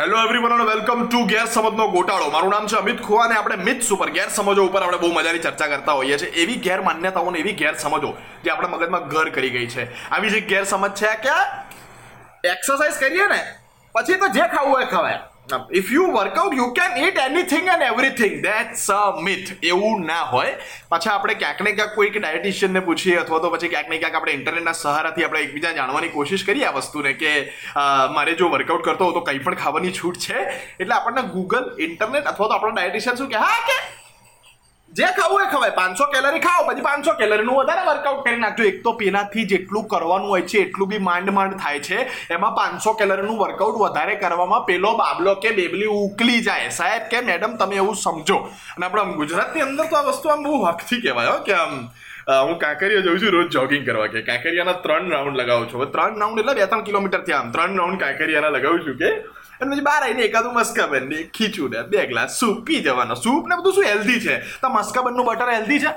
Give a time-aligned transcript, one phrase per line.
[0.00, 3.88] Hello everyone અને welcome to ગેરસમજનો ગોટાળો મારું નામ છે અમિત ખુવા અને આપણે મિથ્સ
[3.92, 6.30] ઉપર ગેરસમજો ઉપર આપણે બહુ મજાની ચર્ચા કરતા હોઈએ છીએ.
[6.42, 8.12] એવી ગેરમાન્યતાઓ અને એવી ગેરસમજો
[8.44, 9.84] જે આપણા મગજમાં ઘર કરી ગઈ છે.
[10.10, 11.34] આવી જે ગેરસમજ છે કે
[12.48, 13.40] એક્સરસાઇઝ કરીએ ને,
[13.94, 15.18] પછી તો જે ખાવું હોય ખવાય.
[15.80, 20.54] If you work out you can eat anything and everything that's a myth એવું ના હોય.
[20.94, 24.36] પાછા આપણે ક્યાંક ને ક્યાંક કોઈક ડાયટિશિયનને પૂછીએ અથવા તો પછી ક્યાંક ને ક્યાંક આપણે
[24.38, 27.36] ઇન્ટરનેટના સહારાથી આપણે એકબીજા જાણવાની કોશિશ કરીએ આ વસ્તુને કે
[28.18, 30.38] મારે જો વર્કઆઉટ કરતો હોય તો કંઈ પણ ખાવાની છૂટ છે.
[30.80, 33.78] એટલે આપણને ગૂગલ ઇન્ટરનેટ અથવા તો આપણો ડાયટિશિયન શું કે હા, કે
[34.98, 35.74] જે ખાવું એ ખવાય.
[35.78, 38.64] પાંચસો કેલરી ખાઓ, પછી પાંચસો કેલરીનું વધારે વર્કઆઉટ કરી નાખજો.
[38.70, 41.98] એક તો પેનાથી જેટલું કરવાનું હોય છે, એટલું બી માંડ માંડ થાય છે.
[42.36, 46.70] એમાં પાંચસો કેલરીનું વર્કઆઉટ વધારે કરવામાં પેલો બાબલો કે બેબલી ઉકલી જાય.
[46.80, 48.38] સાહેબ કે મેડમ તમે એવું સમજો.
[48.76, 51.74] અને આપણે આમ ગુજરાતની અંદર તો આ વસ્તુ આમ બહુ હકથી કહેવાય કે આમ
[52.48, 55.86] હું કાંકરિયા જઉં છું રોજ જોગિંગ કરવા કે કાંકરિયાના ત્રણ રાઉન્ડ લગાવું છું.
[55.94, 57.52] ત્રણ રાઉન્ડ એટલે બે ત્રણ કિલોમીટર થયા આમ.
[57.54, 59.10] ત્રણ રાઉન્ડ કાંકરિયાના લગાવું છું કે
[59.60, 63.14] અને પછી બહાર આવીને એકાદું મસ્કાબન ને ખીચું ને બે ગ્લાસ સૂપ પી જવાનો.
[63.14, 64.38] સૂપ ને બધું શું હેલ્ધી છે?
[64.62, 65.92] તો મસ્કાબનનું બટર હેલ્ધી છે?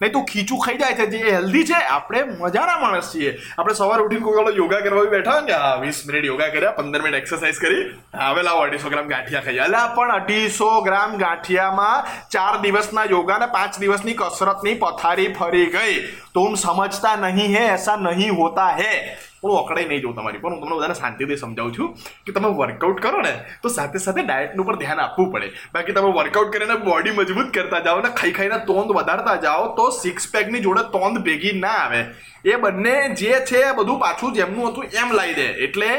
[0.00, 3.32] નહીં તું ખીચું ખાઈ જાય છે જે હેલ્ધી છે, આપણે મજાના માણસ છીએ.
[3.58, 6.72] આપણે સવારે ઉઠીને કોઈ વાળો યોગા કરવા બેઠા હોય ને હા, વીસ મિનિટ યોગા કર્યા,
[6.78, 7.82] પંદર મિનિટ એક્સરસાઇઝ કરી,
[8.28, 13.46] હવે લાવો અઢીસો ગ્રામ ગાંઠિયા ખાઈ અલા, પણ અઢીસો ગ્રામ ગાંઠિયામાં ચાર દિવસના યોગા ને
[13.56, 15.96] પાંચ દિવસની કસરતની પથારી ફરી ગઈ.
[16.34, 18.94] તુમ સમજતા નહીં હે, એસા નહીં હોતા હે.
[19.42, 21.88] હું અકડાઈ નહીં જોઉં તમારી પણ હું તમને બધાને શાંતિથી સમજાવું છું
[22.26, 25.48] કે તમે વર્કઆઉટ કરો ને, તો સાથે સાથે ડાયટનું પણ ધ્યાન આપવું પડે.
[25.74, 29.86] બાકી તમે વર્કઆઉટ કરીને બોડી મજબૂત કરતા જાઓ ને, ખાઈ ખાઈને તોંદ વધારતા જાઓ, તો
[30.02, 32.00] સિક્સ પેકની જોડે તોંદ ભેગી ના આવે.
[32.44, 35.48] એ બંને જે છે એ બધું પાછું જેમનું હતું એમ લાવી દે.
[35.66, 35.90] એટલે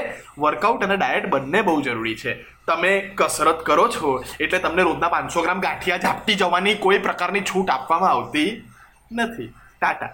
[0.46, 2.38] વર્કઆઉટ અને ડાયટ બંને બહુ જરૂરી છે.
[2.68, 7.70] તમે કસરત કરો છો, એટલે તમને રોજના પાંચસો ગ્રામ ગાંઠિયા ઝાપટી જવાની કોઈ પ્રકારની છૂટ
[7.70, 8.50] આપવામાં આવતી
[9.12, 9.50] નથી.
[9.82, 10.12] ટાટા.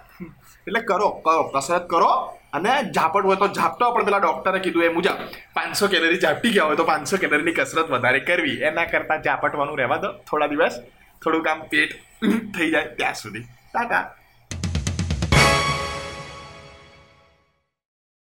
[0.66, 2.12] એટલે કરો કરો, કસરત કરો
[2.52, 5.16] અને ઝાપટ હોય તો ઝાપટો પણ પેલા ડોક્ટરે કીધું એ મુજબ,
[5.56, 8.58] પાંચસો કેલરી ઝાપટી ગયા હોય તો પાંચસો કેલરીની કસરત વધારે કરવી.
[8.68, 10.12] એના કરતાં ઝાપટવાનું રહેવા દો.
[10.28, 10.78] થોડા દિવસ
[11.22, 11.92] થોડુંક આમ પેટ
[12.54, 13.44] થઈ જાય ત્યાં સુધી.
[13.72, 14.04] ટાટા.